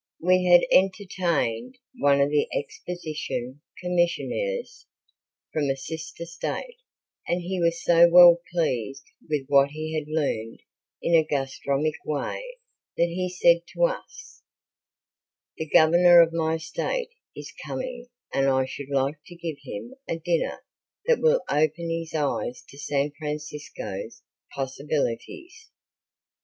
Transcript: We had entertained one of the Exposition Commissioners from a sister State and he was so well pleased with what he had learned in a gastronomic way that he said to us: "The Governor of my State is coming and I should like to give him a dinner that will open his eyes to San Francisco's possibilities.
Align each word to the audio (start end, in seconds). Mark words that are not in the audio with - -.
We 0.19 0.45
had 0.45 0.65
entertained 0.71 1.77
one 1.93 2.21
of 2.21 2.31
the 2.31 2.47
Exposition 2.51 3.61
Commissioners 3.79 4.87
from 5.53 5.65
a 5.69 5.75
sister 5.75 6.25
State 6.25 6.77
and 7.27 7.39
he 7.39 7.59
was 7.59 7.83
so 7.83 8.09
well 8.09 8.41
pleased 8.51 9.03
with 9.29 9.45
what 9.47 9.69
he 9.69 9.93
had 9.93 10.07
learned 10.09 10.63
in 11.03 11.13
a 11.13 11.23
gastronomic 11.23 11.93
way 12.03 12.57
that 12.97 13.09
he 13.09 13.29
said 13.29 13.61
to 13.75 13.83
us: 13.83 14.41
"The 15.57 15.67
Governor 15.69 16.21
of 16.23 16.33
my 16.33 16.57
State 16.57 17.11
is 17.35 17.53
coming 17.67 18.07
and 18.33 18.47
I 18.47 18.65
should 18.65 18.89
like 18.89 19.19
to 19.27 19.35
give 19.35 19.57
him 19.63 19.93
a 20.07 20.17
dinner 20.17 20.63
that 21.05 21.19
will 21.19 21.41
open 21.47 21.91
his 21.91 22.15
eyes 22.15 22.63
to 22.69 22.77
San 22.79 23.11
Francisco's 23.11 24.23
possibilities. 24.55 25.69